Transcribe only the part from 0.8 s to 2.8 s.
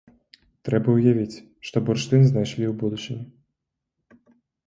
ўявіць, што бурштын знайшлі ў